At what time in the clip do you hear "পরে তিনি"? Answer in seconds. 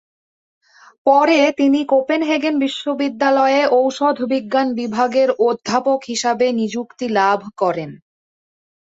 1.05-1.79